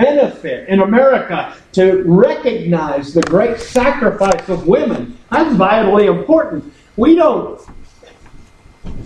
[0.00, 5.18] benefit in America to recognize the great sacrifice of women.
[5.30, 6.72] That's vitally important.
[6.96, 7.60] We don't,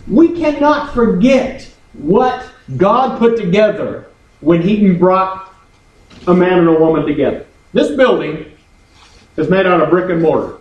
[0.07, 4.07] we cannot forget what God put together
[4.41, 5.53] when He brought
[6.27, 7.47] a man and a woman together.
[7.73, 8.53] This building
[9.37, 10.59] is made out of brick and mortar.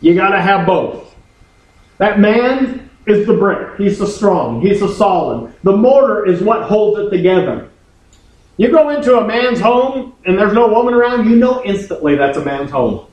[0.00, 1.14] You got to have both.
[1.98, 3.78] That man is the brick.
[3.78, 4.60] He's the strong.
[4.60, 5.54] He's the solid.
[5.62, 7.70] The mortar is what holds it together.
[8.56, 12.38] You go into a man's home and there's no woman around, you know instantly that's
[12.38, 13.06] a man's home.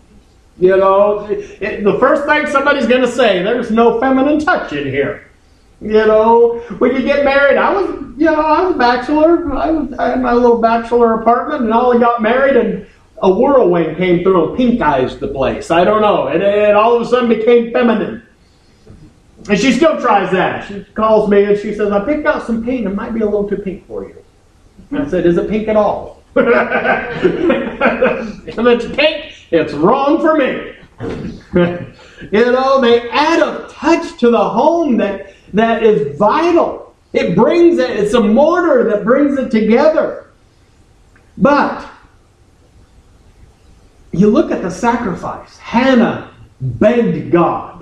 [0.59, 4.85] You know, it, the first thing somebody's going to say, there's no feminine touch in
[4.87, 5.29] here.
[5.81, 9.53] You know, when you get married, I was, you know, I was a bachelor.
[9.53, 12.87] I, was, I had my little bachelor apartment, and all I got married, and
[13.21, 15.71] a whirlwind came through and pink eyes the place.
[15.71, 16.27] I don't know.
[16.27, 18.23] It, it all of a sudden became feminine.
[19.49, 20.67] And she still tries that.
[20.67, 22.85] She calls me and she says, I picked out some paint.
[22.85, 24.23] It might be a little too pink for you.
[24.95, 26.23] I said, Is it pink at all?
[26.35, 26.45] if
[28.57, 30.73] it's pink, it's wrong for me.
[32.31, 36.95] you know, they add a touch to the home that, that is vital.
[37.13, 40.31] It brings it, it's a mortar that brings it together.
[41.37, 41.87] But
[44.11, 45.57] you look at the sacrifice.
[45.57, 47.72] Hannah begged God.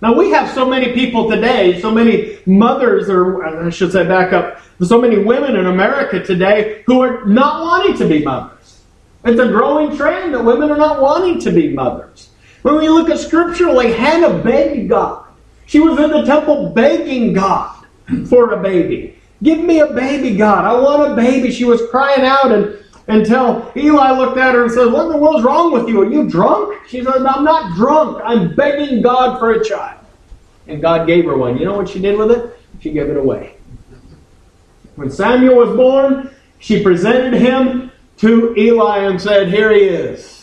[0.00, 4.32] Now we have so many people today, so many mothers, or I should say back
[4.32, 8.82] up, so many women in America today who are not wanting to be mothers.
[9.24, 12.30] It's a growing trend that women are not wanting to be mothers.
[12.62, 15.26] When we look at scripturally, Hannah begged God.
[15.66, 17.84] She was in the temple begging God
[18.28, 19.18] for a baby.
[19.42, 20.64] Give me a baby, God.
[20.64, 21.50] I want a baby.
[21.50, 22.78] She was crying out and
[23.08, 26.02] until Eli looked at her and said, What in the world's wrong with you?
[26.02, 26.86] Are you drunk?
[26.88, 28.20] She said, I'm not drunk.
[28.24, 30.04] I'm begging God for a child.
[30.66, 31.56] And God gave her one.
[31.56, 32.58] You know what she did with it?
[32.80, 33.56] She gave it away.
[34.96, 40.38] When Samuel was born, she presented him to Eli and said, Here he is.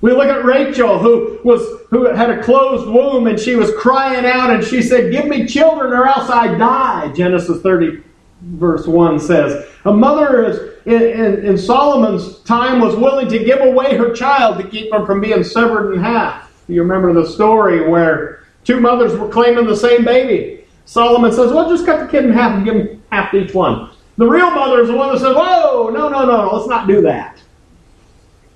[0.00, 4.24] We look at Rachel, who was who had a closed womb, and she was crying
[4.24, 8.02] out, and she said, "Give me children, or else I die." Genesis thirty,
[8.42, 13.60] verse one says, "A mother is in, in, in Solomon's time was willing to give
[13.60, 17.88] away her child to keep him from being severed in half." You remember the story
[17.88, 20.64] where two mothers were claiming the same baby.
[20.84, 23.54] Solomon says, "Well, just cut the kid in half and give him half to each
[23.54, 23.90] one.
[24.16, 27.00] The real mother is the one that says, Whoa, no, no, no, let's not do
[27.02, 27.40] that.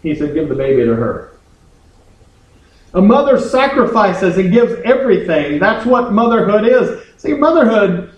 [0.03, 1.39] He said, Give the baby to her.
[2.93, 5.59] A mother sacrifices and gives everything.
[5.59, 7.03] That's what motherhood is.
[7.17, 8.13] See, motherhood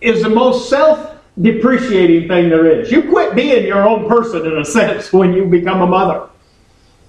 [0.00, 2.90] is the most self depreciating thing there is.
[2.90, 6.28] You quit being your own person in a sense when you become a mother.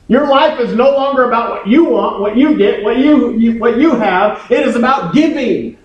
[0.08, 3.58] Your life is no longer about what you want, what you get, what you, you
[3.60, 4.46] what you have.
[4.52, 5.78] It is about giving.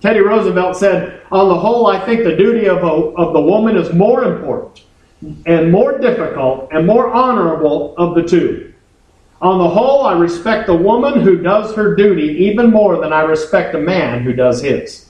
[0.00, 3.76] Teddy Roosevelt said, On the whole, I think the duty of, a, of the woman
[3.76, 4.84] is more important
[5.46, 8.74] and more difficult and more honorable of the two.
[9.40, 13.22] On the whole, I respect the woman who does her duty even more than I
[13.22, 15.08] respect a man who does his.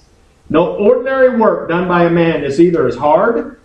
[0.50, 3.58] No ordinary work done by a man is either as hard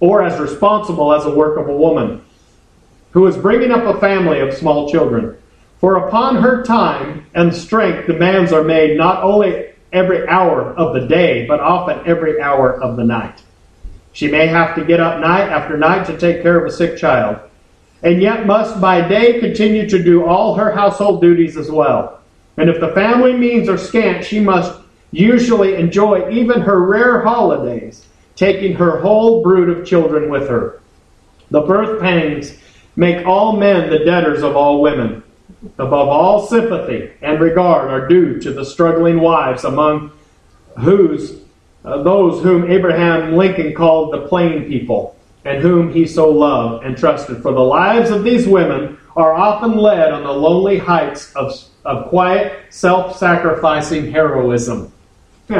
[0.00, 2.22] or as responsible as the work of a woman
[3.12, 5.36] who is bringing up a family of small children.
[5.80, 11.06] For upon her time and strength demands are made not only every hour of the
[11.06, 13.42] day, but often every hour of the night.
[14.12, 16.98] She may have to get up night after night to take care of a sick
[16.98, 17.38] child,
[18.02, 22.20] and yet must by day continue to do all her household duties as well.
[22.56, 24.80] And if the family means are scant, she must
[25.10, 30.80] usually enjoy even her rare holidays, taking her whole brood of children with her.
[31.50, 32.58] The birth pangs
[32.96, 35.22] make all men the debtors of all women
[35.78, 40.12] above all sympathy and regard are due to the struggling wives among
[40.78, 41.40] whose
[41.84, 46.98] uh, those whom Abraham Lincoln called the plain people and whom he so loved and
[46.98, 47.40] trusted.
[47.42, 51.52] For the lives of these women are often led on the lonely heights of,
[51.84, 54.92] of quiet, self sacrificing heroism.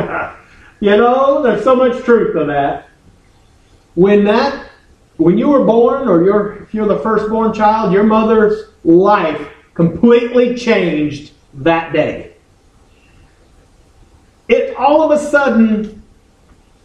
[0.81, 2.89] you know, there's so much truth to that.
[3.95, 4.69] When that,
[5.17, 10.55] when you were born, or you're, if you're the firstborn child, your mother's life completely
[10.55, 12.35] changed that day.
[14.49, 16.03] It all of a sudden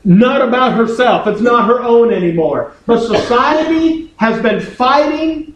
[0.03, 1.27] not about herself.
[1.27, 2.73] It's not her own anymore.
[2.85, 5.55] But society has been fighting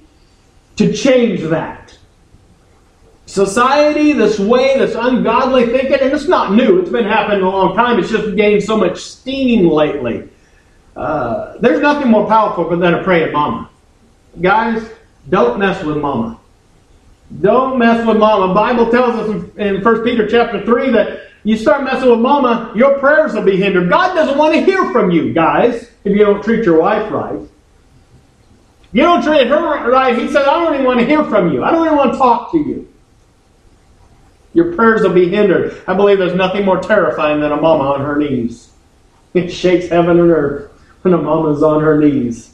[0.76, 1.85] to change that.
[3.26, 6.80] Society, this way, this ungodly thinking, and it's not new.
[6.80, 8.00] It's been happening a long time.
[8.00, 10.30] It's just gained so much steam lately.
[10.96, 13.70] Uh, there's nothing more powerful than a praying mama.
[14.40, 14.88] Guys,
[15.30, 16.40] don't mess with mama.
[17.42, 18.54] Don't mess with mama.
[18.54, 23.00] Bible tells us in 1 Peter chapter 3 that you start messing with mama, your
[23.00, 23.90] prayers will be hindered.
[23.90, 27.40] God doesn't want to hear from you, guys, if you don't treat your wife right.
[28.92, 30.18] You don't treat her right.
[30.18, 31.64] He said, I don't even want to hear from you.
[31.64, 32.88] I don't even want to talk to you.
[34.56, 35.84] Your prayers will be hindered.
[35.86, 38.72] I believe there's nothing more terrifying than a mama on her knees.
[39.34, 40.72] It shakes heaven and earth
[41.02, 42.54] when a mama's on her knees.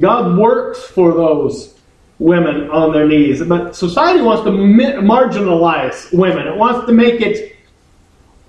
[0.00, 1.78] God works for those
[2.18, 3.44] women on their knees.
[3.44, 6.48] But society wants to marginalize women.
[6.48, 7.54] It wants to make it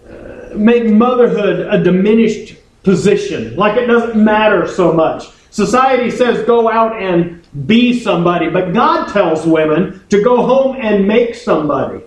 [0.10, 5.26] uh, make motherhood a diminished position, like it doesn't matter so much.
[5.52, 11.06] Society says go out and be somebody, but God tells women to go home and
[11.06, 12.02] make somebody.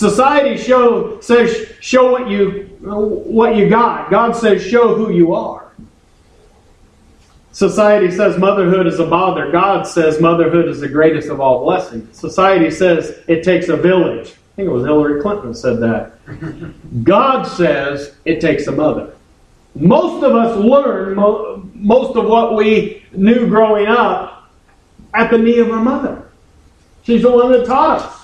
[0.00, 4.10] Society show, says show what you what you got.
[4.10, 5.72] God says show who you are.
[7.52, 9.52] Society says motherhood is a bother.
[9.52, 12.18] God says motherhood is the greatest of all blessings.
[12.18, 14.28] Society says it takes a village.
[14.30, 16.12] I think it was Hillary Clinton said that.
[17.04, 19.14] God says it takes a mother.
[19.74, 21.14] Most of us learn
[21.74, 24.50] most of what we knew growing up
[25.12, 26.26] at the knee of our mother.
[27.02, 28.19] She's the one that taught us.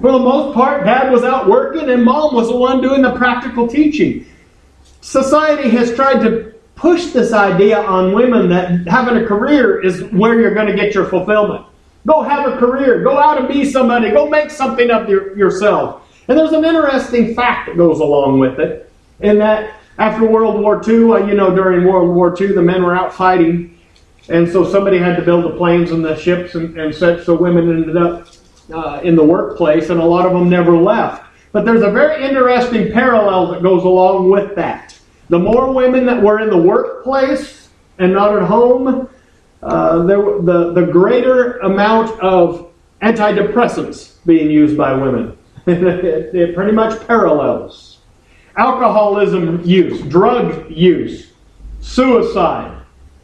[0.00, 3.14] For the most part, dad was out working and mom was the one doing the
[3.16, 4.26] practical teaching.
[5.00, 10.40] Society has tried to push this idea on women that having a career is where
[10.40, 11.66] you're going to get your fulfillment.
[12.06, 13.02] Go have a career.
[13.02, 14.10] Go out and be somebody.
[14.10, 16.02] Go make something of your, yourself.
[16.28, 18.90] And there's an interesting fact that goes along with it,
[19.20, 22.82] in that after World War II, uh, you know, during World War II, the men
[22.82, 23.78] were out fighting,
[24.28, 27.34] and so somebody had to build the planes and the ships and, and such, so
[27.34, 28.26] women ended up
[28.72, 31.24] uh, in the workplace, and a lot of them never left.
[31.52, 34.98] But there's a very interesting parallel that goes along with that.
[35.28, 37.68] The more women that were in the workplace
[37.98, 39.08] and not at home,
[39.62, 42.72] uh, there, the, the greater amount of
[43.02, 45.36] antidepressants being used by women.
[45.66, 47.98] it, it pretty much parallels.
[48.56, 51.32] Alcoholism use, drug use,
[51.80, 52.80] suicide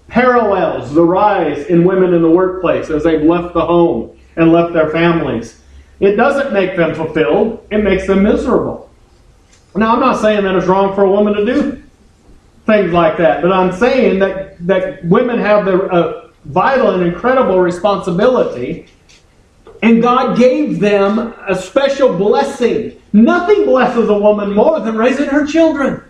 [0.08, 4.72] parallels the rise in women in the workplace as they've left the home and left
[4.72, 5.60] their families.
[6.00, 8.90] It doesn't make them fulfilled, it makes them miserable.
[9.76, 11.82] Now, I'm not saying that it's wrong for a woman to do
[12.66, 18.86] things like that, but I'm saying that, that women have the vital and incredible responsibility,
[19.82, 23.00] and God gave them a special blessing.
[23.12, 26.02] Nothing blesses a woman more than raising her children.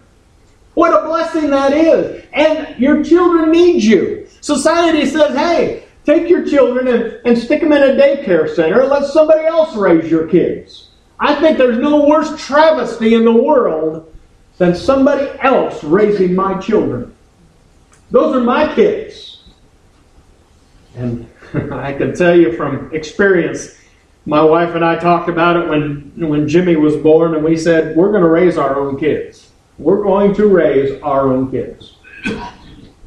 [0.75, 2.25] What a blessing that is.
[2.33, 4.29] And your children need you.
[4.41, 8.81] Society says, hey, Take your children and, and stick them in a daycare center.
[8.81, 10.89] and Let somebody else raise your kids.
[11.19, 14.13] I think there's no worse travesty in the world
[14.57, 17.15] than somebody else raising my children.
[18.11, 19.43] Those are my kids.
[20.97, 21.29] And
[21.73, 23.77] I can tell you from experience,
[24.27, 27.97] my wife and I talked about it when, when Jimmy was born, and we said,
[27.97, 29.51] We're going to raise our own kids.
[29.79, 31.97] We're going to raise our own kids.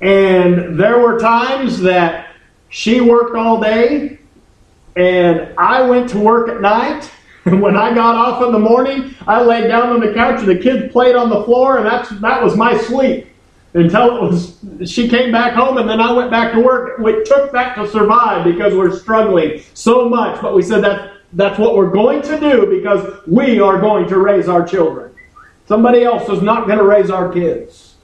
[0.01, 2.22] And there were times that
[2.73, 4.17] she worked all day,
[4.95, 7.09] and I went to work at night.
[7.45, 10.47] And when I got off in the morning, I laid down on the couch, and
[10.47, 13.27] the kids played on the floor, and that's that was my sleep
[13.73, 16.99] until it was she came back home and then I went back to work.
[16.99, 20.41] We took that to survive because we're struggling so much.
[20.41, 24.19] But we said that that's what we're going to do because we are going to
[24.19, 25.13] raise our children.
[25.67, 27.95] Somebody else is not going to raise our kids.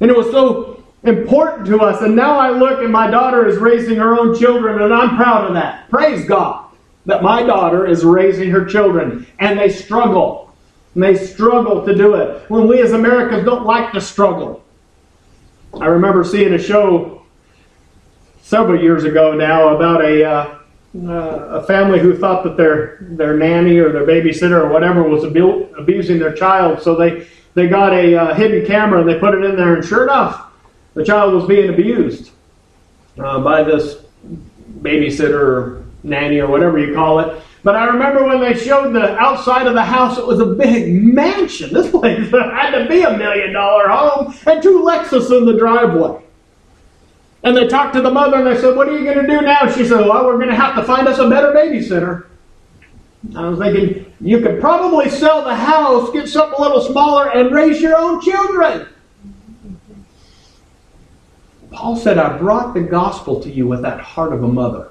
[0.00, 0.71] And it was so
[1.04, 2.02] important to us.
[2.02, 5.46] And now I look and my daughter is raising her own children, and I'm proud
[5.46, 5.90] of that.
[5.90, 6.66] Praise God
[7.06, 10.54] that my daughter is raising her children, and they struggle.
[10.94, 12.48] And they struggle to do it.
[12.48, 14.62] When we as Americans don't like to struggle.
[15.80, 17.22] I remember seeing a show
[18.42, 20.24] several years ago now about a.
[20.24, 20.58] Uh,
[20.94, 25.24] uh, a family who thought that their their nanny or their babysitter or whatever was
[25.24, 29.34] abu- abusing their child, so they they got a uh, hidden camera and they put
[29.34, 30.51] it in there, and sure enough,
[30.94, 32.30] the child was being abused
[33.18, 34.04] uh, by this
[34.80, 37.42] babysitter or nanny or whatever you call it.
[37.64, 40.92] But I remember when they showed the outside of the house, it was a big
[40.92, 41.72] mansion.
[41.72, 46.20] This place had to be a million dollar home and two Lexus in the driveway.
[47.44, 49.40] And they talked to the mother and they said, What are you going to do
[49.42, 49.70] now?
[49.70, 52.26] She said, Well, we're going to have to find us a better babysitter.
[53.36, 57.54] I was thinking, you could probably sell the house, get something a little smaller, and
[57.54, 58.88] raise your own children.
[61.72, 64.90] Paul said, I brought the gospel to you with that heart of a mother.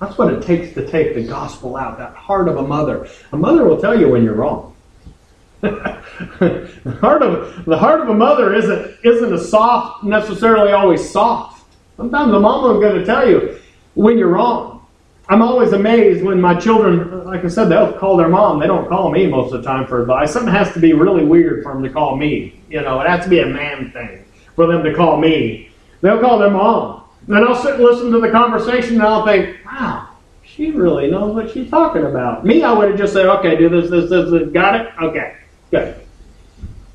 [0.00, 3.08] That's what it takes to take the gospel out, that heart of a mother.
[3.32, 4.76] A mother will tell you when you're wrong.
[5.60, 11.64] the, heart of, the heart of a mother isn't, isn't a soft, necessarily always soft.
[11.96, 13.58] Sometimes a mom is going to tell you
[13.94, 14.86] when you're wrong.
[15.28, 18.60] I'm always amazed when my children, like I said, they'll call their mom.
[18.60, 20.34] They don't call me most of the time for advice.
[20.34, 22.60] Something has to be really weird for them to call me.
[22.68, 24.23] You know, it has to be a man thing
[24.54, 25.70] for them to call me.
[26.00, 27.04] They'll call their mom.
[27.26, 30.10] And I'll sit and listen to the conversation and I'll think, wow,
[30.42, 32.44] she really knows what she's talking about.
[32.44, 34.50] Me, I would have just said, okay, do this, this, this, this.
[34.50, 34.92] got it?
[35.00, 35.36] Okay,
[35.70, 35.96] good.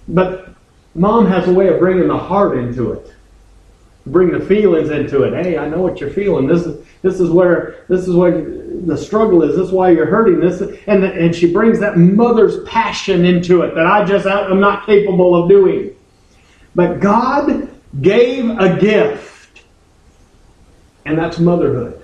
[0.08, 0.50] But
[0.94, 3.14] mom has a way of bringing the heart into it,
[4.06, 5.34] bring the feelings into it.
[5.44, 6.48] Hey, I know what you're feeling.
[6.48, 9.56] This is this is where this is where the struggle is.
[9.56, 10.40] This is why you're hurting.
[10.40, 14.60] This and the, and she brings that mother's passion into it that I just I'm
[14.60, 15.96] not capable of doing.
[16.80, 17.70] But God
[18.00, 19.64] gave a gift,
[21.06, 22.02] and that's motherhood.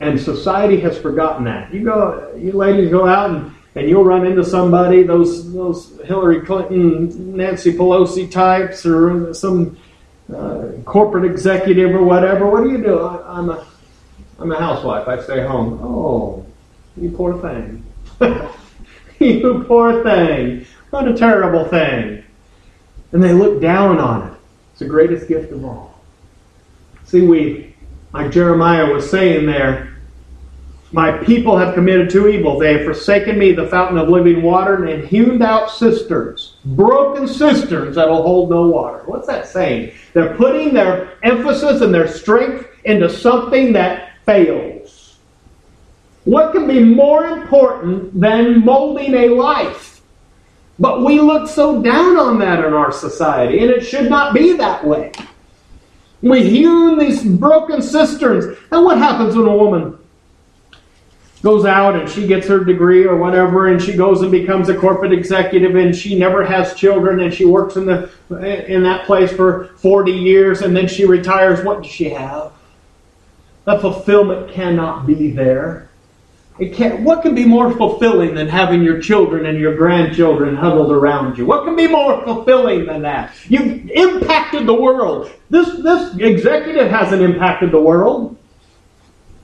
[0.00, 1.74] And society has forgotten that.
[1.74, 6.40] You go, you ladies go out and, and you'll run into somebody, those those Hillary
[6.40, 9.76] Clinton, Nancy Pelosi types, or some
[10.34, 12.48] uh, corporate executive or whatever.
[12.48, 13.00] What do you do?
[13.00, 13.66] I, I'm a
[14.38, 15.06] I'm a housewife.
[15.06, 15.80] I stay home.
[15.82, 16.46] Oh,
[16.96, 17.84] you poor thing.
[19.18, 20.64] you poor thing.
[20.88, 22.24] What a terrible thing.
[23.12, 24.38] And they look down on it.
[24.72, 25.98] It's the greatest gift of all.
[27.04, 27.74] See, we,
[28.12, 29.94] like Jeremiah was saying there,
[30.92, 32.60] my people have committed two evils.
[32.60, 37.96] They have forsaken me, the fountain of living water, and hewn out cisterns, broken cisterns
[37.96, 39.02] that'll hold no water.
[39.04, 39.92] What's that saying?
[40.14, 45.18] They're putting their emphasis and their strength into something that fails.
[46.24, 49.97] What can be more important than molding a life?
[50.78, 54.52] But we look so down on that in our society, and it should not be
[54.54, 55.12] that way.
[56.20, 58.56] We hewn these broken cisterns.
[58.70, 59.98] And what happens when a woman
[61.42, 64.76] goes out and she gets her degree or whatever and she goes and becomes a
[64.76, 68.10] corporate executive and she never has children and she works in the
[68.66, 72.52] in that place for 40 years and then she retires what does she have
[73.66, 75.87] the fulfillment cannot be there
[76.58, 80.90] it can't, what can be more fulfilling than having your children and your grandchildren huddled
[80.90, 81.46] around you?
[81.46, 83.32] What can be more fulfilling than that?
[83.48, 85.30] You've impacted the world.
[85.50, 88.36] This, this executive hasn't impacted the world.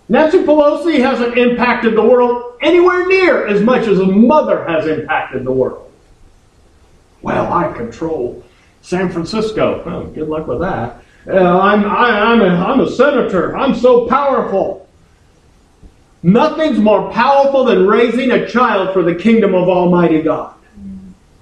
[0.09, 5.45] Nancy Pelosi hasn't impacted the world anywhere near as much as a mother has impacted
[5.45, 5.91] the world.
[7.23, 8.45] Well, I control
[8.83, 10.11] San Francisco.
[10.15, 11.03] Good luck with that.
[11.27, 13.57] Uh, I'm, I, am i am a senator.
[13.57, 14.84] I'm so powerful.
[16.25, 20.55] Nothing's more powerful than raising a child for the kingdom of Almighty God.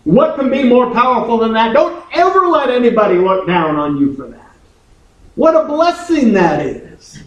[0.03, 1.73] What can be more powerful than that?
[1.73, 4.57] Don't ever let anybody look down on you for that.
[5.37, 7.23] What a blessing that is.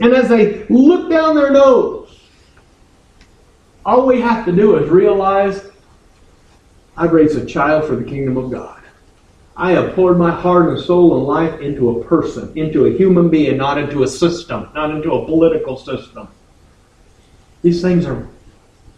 [0.00, 2.18] And as they look down their nose,
[3.86, 5.64] all we have to do is realize
[6.96, 8.82] I've raised a child for the kingdom of God.
[9.56, 13.28] I have poured my heart and soul and life into a person, into a human
[13.28, 16.26] being, not into a system, not into a political system.
[17.62, 18.26] These things are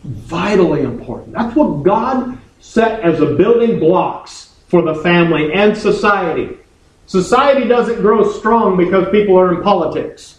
[0.04, 1.32] vitally important.
[1.32, 6.56] That's what God set as the building blocks for the family and society.
[7.06, 10.38] Society doesn't grow strong because people are in politics.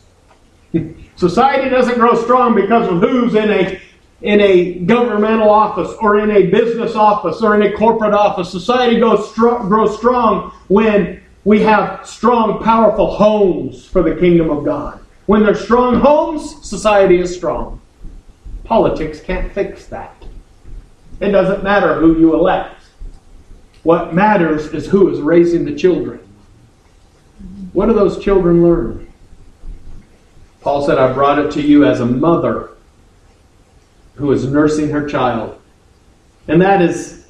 [1.15, 3.81] Society doesn't grow strong because of who's in a
[4.21, 8.49] in a governmental office or in a business office or in a corporate office.
[8.49, 14.65] Society goes stro- grows strong when we have strong, powerful homes for the kingdom of
[14.65, 14.99] God.
[15.27, 17.79] When there's strong homes, society is strong.
[18.65, 20.25] Politics can't fix that.
[21.19, 22.83] It doesn't matter who you elect.
[23.83, 26.19] What matters is who is raising the children.
[27.73, 29.13] What do those children learn?
[30.61, 32.71] Paul said, I brought it to you as a mother
[34.15, 35.61] who is nursing her child.
[36.47, 37.27] And that is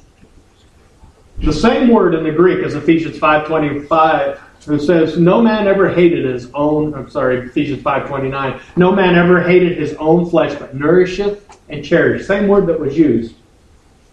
[1.38, 6.24] the same word in the Greek as Ephesians 5.25, who says, No man ever hated
[6.24, 11.58] his own, I'm sorry, Ephesians 5.29, no man ever hated his own flesh, but nourisheth
[11.68, 12.26] and cherisheth.
[12.26, 13.34] Same word that was used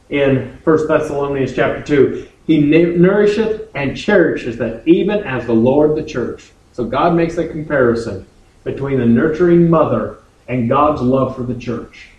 [0.10, 2.27] in 1 Thessalonians chapter 2.
[2.45, 6.51] He nourisheth and cherishes that, even as the Lord the church.
[6.74, 8.25] So God makes a comparison
[8.63, 10.17] between the nurturing mother
[10.48, 12.10] and God's love for the church.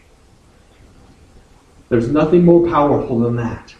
[1.89, 3.75] There's nothing more powerful than that.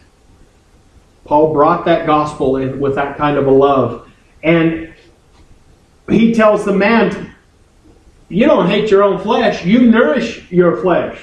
[1.25, 4.04] Paul brought that gospel in with that kind of a love.
[4.45, 4.93] And
[6.07, 7.33] he tells the man,
[8.29, 11.19] you don't hate your own flesh, you nourish your flesh.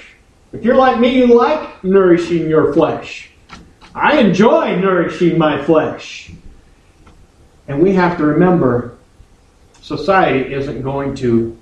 [0.53, 3.31] If you're like me, you like nourishing your flesh.
[3.95, 6.33] I enjoy nourishing my flesh.
[7.69, 8.99] And we have to remember
[9.81, 11.57] society isn't going to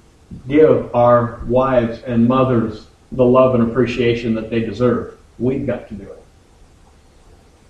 [0.48, 5.18] give our wives and mothers the love and appreciation that they deserve.
[5.38, 6.24] We've got to do it.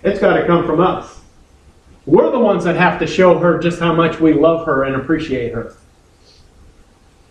[0.05, 1.20] It's got to come from us.
[2.07, 4.97] We're the ones that have to show her just how much we love her and
[4.97, 5.75] appreciate her.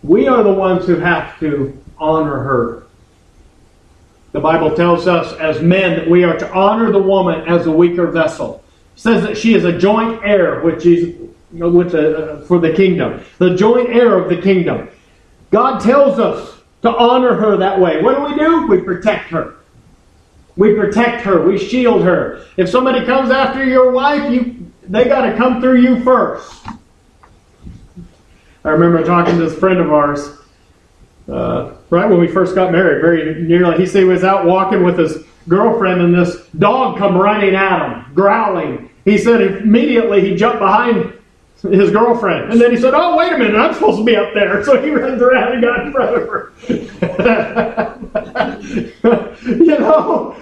[0.02, 2.86] We are the ones who have to honor her.
[4.32, 7.72] The Bible tells us as men that we are to honor the woman as a
[7.72, 8.62] weaker vessel.
[8.96, 11.16] It says that she is a joint heir with Jesus,
[11.52, 14.88] with the, for the kingdom, the joint heir of the kingdom.
[15.50, 18.00] God tells us to honor her that way.
[18.00, 18.66] What do we do?
[18.68, 19.56] We protect her.
[20.56, 21.42] We protect her.
[21.42, 22.44] We shield her.
[22.56, 24.59] If somebody comes after your wife, you
[24.90, 26.66] they got to come through you first.
[28.64, 30.36] I remember talking to this friend of ours
[31.28, 33.00] uh, right when we first got married.
[33.00, 37.16] Very nearly, he said he was out walking with his girlfriend, and this dog come
[37.16, 38.90] running at him, growling.
[39.04, 41.14] He said immediately he jumped behind
[41.62, 42.52] his girlfriend.
[42.52, 44.64] And then he said, Oh, wait a minute, I'm supposed to be up there.
[44.70, 46.52] So he runs around and got in front of her.
[49.46, 50.36] you know,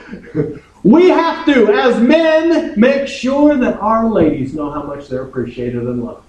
[0.82, 5.82] we have to, as men, make sure that our ladies know how much they're appreciated
[5.82, 6.24] and loved.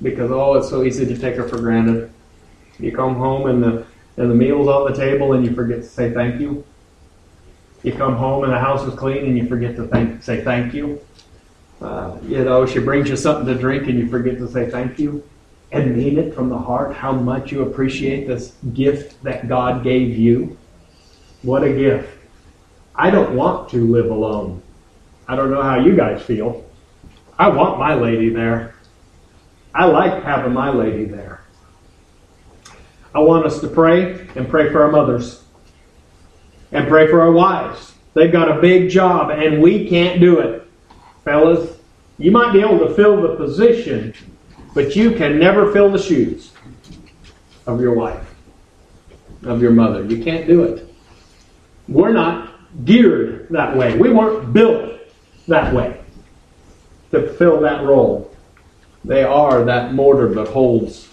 [0.00, 2.12] Because, oh, it's so easy to take her for granted.
[2.78, 3.86] You come home and the,
[4.16, 6.64] and the meal's on the table and you forget to say thank you.
[7.82, 10.72] You come home and the house is clean and you forget to thank, say thank
[10.74, 11.00] you.
[11.80, 14.98] Uh, you know, she brings you something to drink and you forget to say thank
[14.98, 15.24] you
[15.72, 20.16] and mean it from the heart how much you appreciate this gift that God gave
[20.16, 20.56] you.
[21.42, 22.21] What a gift.
[22.94, 24.62] I don't want to live alone.
[25.28, 26.64] I don't know how you guys feel.
[27.38, 28.74] I want my lady there.
[29.74, 31.42] I like having my lady there.
[33.14, 35.44] I want us to pray and pray for our mothers
[36.72, 37.94] and pray for our wives.
[38.14, 40.62] They've got a big job and we can't do it
[41.24, 41.78] fellas.
[42.18, 44.14] You might be able to fill the position,
[44.74, 46.52] but you can never fill the shoes
[47.66, 48.34] of your wife,
[49.44, 50.04] of your mother.
[50.04, 50.88] You can't do it.
[51.88, 52.51] We're not
[52.84, 53.96] geared that way.
[53.96, 55.00] We weren't built
[55.48, 56.00] that way
[57.10, 58.34] to fill that role.
[59.04, 61.08] They are that mortar that holds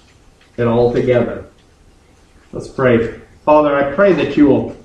[0.58, 1.46] it all together.
[2.52, 3.20] Let's pray.
[3.46, 4.78] Father, I pray that you will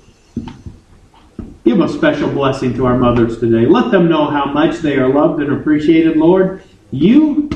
[1.65, 3.65] Give a special blessing to our mothers today.
[3.65, 6.61] Let them know how much they are loved and appreciated, Lord.
[6.91, 7.49] You,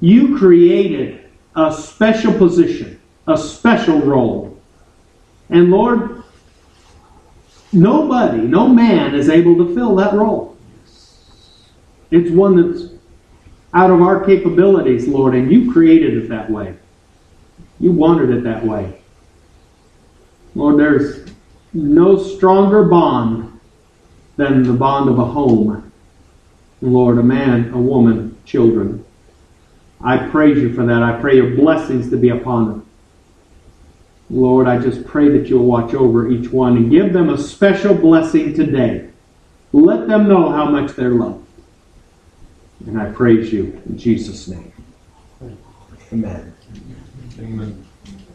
[0.00, 4.56] you created a special position, a special role.
[5.50, 6.22] And Lord,
[7.76, 10.56] nobody, no man is able to fill that role.
[12.10, 12.92] It's one that's
[13.74, 16.74] out of our capabilities, Lord, and you created it that way.
[17.78, 19.00] You wanted it that way.
[20.54, 21.28] Lord, there's
[21.74, 23.60] no stronger bond
[24.36, 25.92] than the bond of a home.
[26.80, 29.04] Lord, a man, a woman, children.
[30.00, 31.02] I praise you for that.
[31.02, 32.85] I pray your blessings to be upon them.
[34.28, 37.94] Lord, I just pray that you'll watch over each one and give them a special
[37.94, 39.08] blessing today.
[39.72, 41.46] Let them know how much they're loved.
[42.86, 44.72] And I praise you in Jesus' name.
[46.12, 46.54] Amen.
[47.38, 47.86] Amen.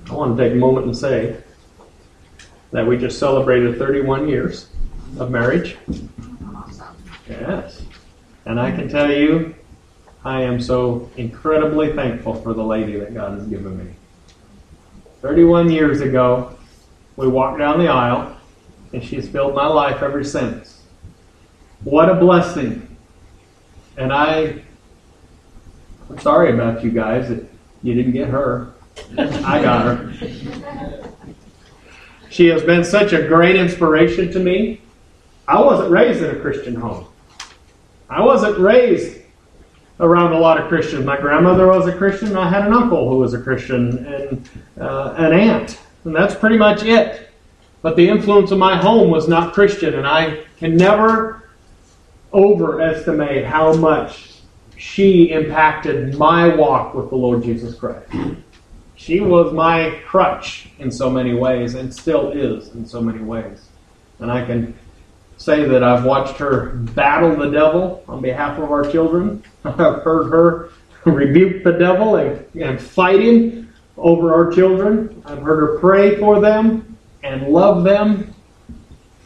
[0.09, 1.41] I want to take a moment and say,
[2.71, 4.69] that we just celebrated 31 years
[5.19, 5.77] of marriage.
[7.29, 7.83] Yes.
[8.45, 9.53] And I can tell you,
[10.23, 13.93] I am so incredibly thankful for the lady that God has given me.
[15.21, 16.57] 31 years ago,
[17.15, 18.35] we walked down the aisle,
[18.93, 20.81] and she's filled my life ever since.
[21.83, 22.95] What a blessing.
[23.97, 24.61] And I,
[26.09, 27.45] I'm sorry about you guys that
[27.83, 28.73] you didn't get her.
[29.17, 31.03] I got her.
[32.29, 34.81] She has been such a great inspiration to me.
[35.47, 37.05] I wasn't raised in a Christian home.
[38.09, 39.20] I wasn't raised
[40.01, 41.05] around a lot of Christians.
[41.05, 42.35] My grandmother was a Christian.
[42.35, 45.79] I had an uncle who was a Christian and uh, an aunt.
[46.03, 47.29] And that's pretty much it.
[47.81, 49.93] But the influence of my home was not Christian.
[49.95, 51.49] And I can never
[52.33, 54.41] overestimate how much
[54.77, 58.11] she impacted my walk with the Lord Jesus Christ
[59.01, 63.67] she was my crutch in so many ways and still is in so many ways.
[64.19, 64.77] And I can
[65.41, 69.43] say that I've watched her battle the devil on behalf of our children.
[69.65, 70.69] I've heard her
[71.03, 75.23] rebuke the devil and, and fight him over our children.
[75.25, 78.35] I've heard her pray for them and love them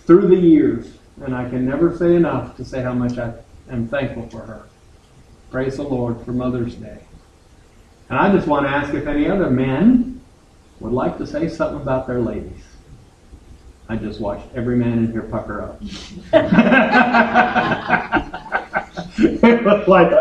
[0.06, 0.88] through the years.
[1.22, 3.34] And I can never say enough to say how much I
[3.70, 4.68] am thankful for her.
[5.52, 7.00] Praise the Lord for Mother's Day.
[8.10, 10.22] And I just want to ask if any other men
[10.80, 12.64] would like to say something about their ladies.
[13.88, 15.80] I just watched every man in here pucker up.
[19.18, 20.12] it was like,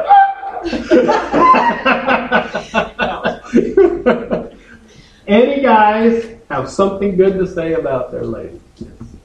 [5.27, 8.61] any guys have something good to say about their ladies?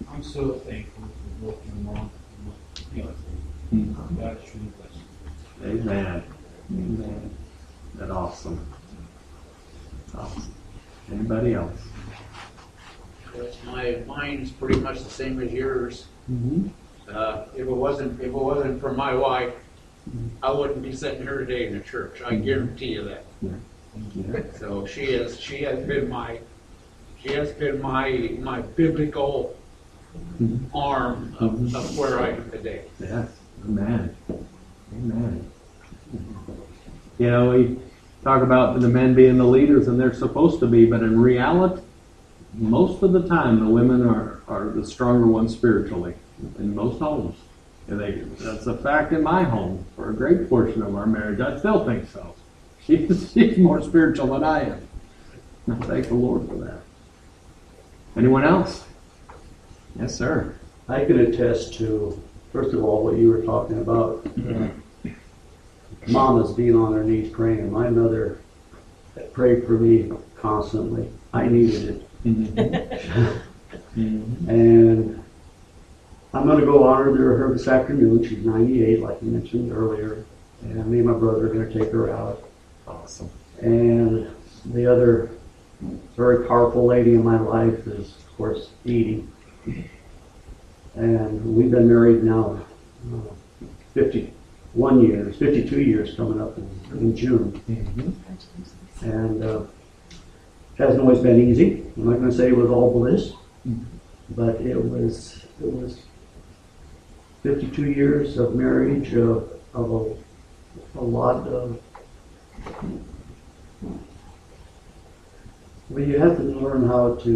[0.09, 1.03] I'm so thankful
[1.41, 2.53] for both my mom and my
[2.93, 3.19] fiance.
[3.71, 3.93] Hmm.
[4.21, 4.99] God is truly blessed.
[5.65, 6.23] Amen.
[6.71, 7.37] Amen.
[7.95, 8.65] That awesome.
[10.15, 10.53] Awesome.
[11.11, 11.88] Anybody else?
[13.65, 16.05] My mine's pretty much the same as yours.
[16.31, 16.67] Mm-hmm.
[17.11, 19.53] Uh, if it wasn't if it wasn't for my wife,
[20.43, 22.21] I wouldn't be sitting here today in the church.
[22.21, 23.25] I guarantee you that.
[23.41, 24.41] Yeah.
[24.57, 26.39] So she is, she has been my,
[27.21, 29.55] she has been my, my biblical
[30.41, 30.75] Mm-hmm.
[30.75, 32.85] arm of, of where I am today.
[32.99, 33.29] Yes,
[33.63, 34.15] amen.
[34.91, 35.51] Amen.
[37.19, 37.77] You know, we
[38.23, 41.83] talk about the men being the leaders, and they're supposed to be, but in reality,
[42.53, 46.15] most of the time, the women are, are the stronger ones spiritually
[46.57, 47.37] in most homes.
[47.87, 51.39] And they, that's a fact in my home for a great portion of our marriage.
[51.39, 52.35] I still think so.
[52.85, 54.87] She's, she's more spiritual than I am.
[55.71, 56.81] I thank the Lord for that.
[58.17, 58.85] Anyone else?
[59.99, 60.55] Yes, sir.
[60.87, 62.19] I can attest to,
[62.51, 64.25] first of all, what you were talking about.
[64.49, 64.69] uh,
[66.07, 67.71] Mamas being on their knees praying.
[67.71, 68.39] My mother
[69.33, 71.09] prayed for me constantly.
[71.33, 72.08] I needed it.
[73.95, 75.23] And
[76.33, 78.23] I'm going to go honor her this afternoon.
[78.23, 80.25] She's 98, like you mentioned earlier.
[80.61, 82.43] And me and my brother are going to take her out.
[82.87, 83.29] Awesome.
[83.61, 84.29] And
[84.65, 85.31] the other
[86.15, 89.25] very powerful lady in my life is, of course, Edie.
[90.95, 92.59] And we've been married now
[93.13, 97.61] uh, 51 years, 52 years coming up in, in June.
[99.01, 99.61] And uh,
[100.79, 101.83] it hasn't always been easy.
[101.97, 103.33] I'm not going to say it was all bliss,
[104.29, 105.99] but it was it was
[107.43, 111.81] 52 years of marriage of, of a, a lot of
[115.89, 117.29] well, you have to learn how to,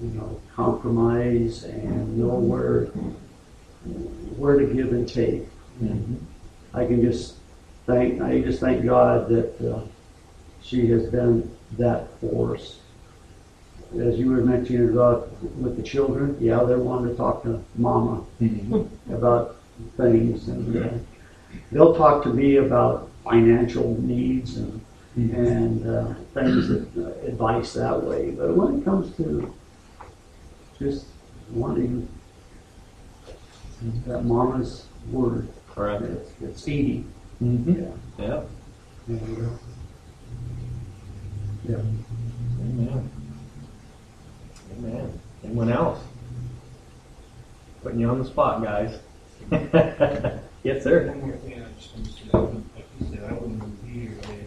[0.00, 2.86] you know, compromise and know where
[4.36, 5.46] where to give and take.
[6.72, 7.36] I can just
[7.86, 9.82] thank I just thank God that uh,
[10.60, 12.80] she has been that force.
[13.98, 18.24] As you were mentioning about with the children, yeah, they're wanting to talk to Mama
[19.12, 19.56] about
[19.96, 20.88] things, and uh,
[21.70, 24.80] they'll talk to me about financial needs and
[25.16, 28.32] and uh, things that uh, advice that way.
[28.32, 29.54] But when it comes to
[30.78, 31.06] just
[31.50, 32.08] wanting
[34.06, 36.02] that mama's word, Correct.
[36.02, 37.04] it's, it's Edie.
[37.42, 37.82] Mm-hmm.
[37.82, 38.26] Yeah.
[38.26, 38.42] Yeah.
[39.06, 39.50] And, uh,
[41.68, 41.76] yeah.
[41.76, 43.10] Amen.
[44.78, 45.20] Amen.
[45.44, 46.00] Anyone else?
[47.82, 48.98] Putting you on the spot, guys.
[50.62, 51.06] yes, sir.
[51.08, 53.84] One more thing, I just want to say, I wouldn't- like you said, I wouldn't
[53.84, 54.46] be here today.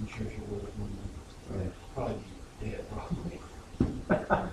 [0.00, 0.60] I'm sure she would
[1.62, 2.16] have, probably
[2.60, 3.40] be dead, probably.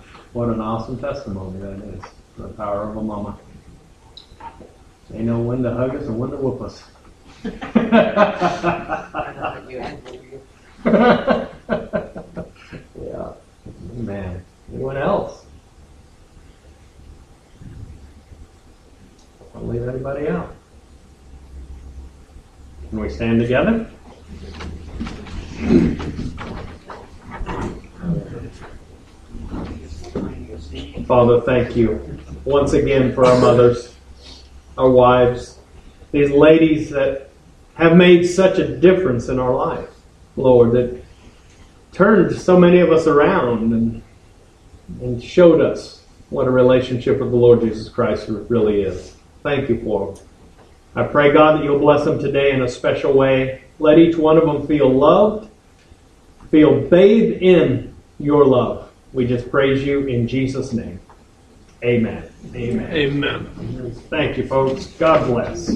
[0.32, 2.02] What an awesome testimony that is.
[2.36, 3.38] The power of a mama.
[5.10, 6.82] They know when to hug us and when to whoop us.
[13.00, 13.32] yeah.
[13.94, 14.44] Man.
[14.72, 15.44] Anyone else?
[19.52, 20.54] Don't leave anybody out.
[22.88, 23.90] Can we stand together?
[31.06, 33.94] Father, thank you once again for our mothers,
[34.78, 35.58] our wives,
[36.12, 37.30] these ladies that
[37.74, 39.90] have made such a difference in our life,
[40.36, 41.03] Lord, that
[41.94, 44.02] turned so many of us around and,
[45.00, 49.16] and showed us what a relationship with the Lord Jesus Christ really is.
[49.42, 50.24] Thank you for them.
[50.96, 53.62] I pray, God, that you'll bless them today in a special way.
[53.78, 55.50] Let each one of them feel loved,
[56.50, 58.90] feel bathed in your love.
[59.12, 61.00] We just praise you in Jesus' name.
[61.82, 62.28] Amen.
[62.54, 62.92] Amen.
[62.94, 63.92] Amen.
[64.08, 64.86] Thank you, folks.
[64.86, 65.74] God bless.